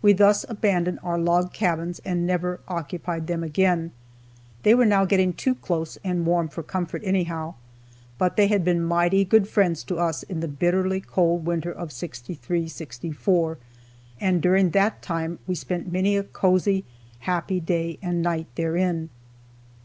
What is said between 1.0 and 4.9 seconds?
our log cabins, and never occupied them again. They were